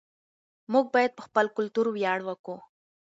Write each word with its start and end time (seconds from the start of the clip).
موږ 0.71 0.85
باید 0.95 1.11
په 1.15 1.21
خپل 1.27 1.45
کلتور 1.57 1.85
ویاړ 1.89 2.19
وکړو. 2.25 2.57